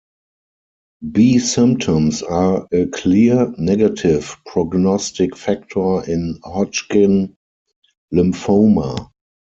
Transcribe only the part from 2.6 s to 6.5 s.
a clear negative prognostic factor in